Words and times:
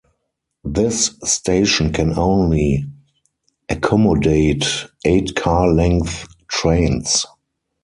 This 0.63 1.15
station 1.25 1.93
can 1.93 2.17
only 2.17 2.87
accommodate 3.69 4.65
eight-car 5.05 5.71
length 5.73 6.27
trains. 6.47 7.23